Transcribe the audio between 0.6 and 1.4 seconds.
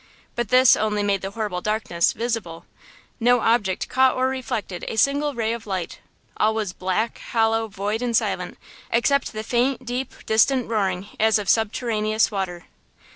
only made the